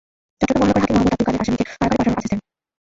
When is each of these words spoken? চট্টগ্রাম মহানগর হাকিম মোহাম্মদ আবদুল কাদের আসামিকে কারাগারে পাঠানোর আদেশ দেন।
চট্টগ্রাম 0.39 0.59
মহানগর 0.61 0.81
হাকিম 0.83 0.95
মোহাম্মদ 0.95 1.11
আবদুল 1.11 1.25
কাদের 1.27 1.37
আসামিকে 1.41 1.63
কারাগারে 1.79 1.87
পাঠানোর 1.87 2.17
আদেশ 2.17 2.27
দেন। 2.31 2.39